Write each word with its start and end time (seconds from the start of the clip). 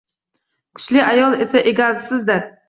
Kuchli 0.79 1.03
ayol 1.11 1.37
esa 1.47 1.63
egasizdir. 1.73 2.43